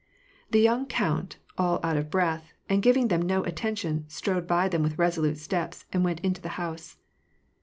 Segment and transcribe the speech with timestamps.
[0.49, 4.81] The young count, all out of breath, and giving them no attention, strode by them
[4.81, 6.97] with resolute steps, and went into the house.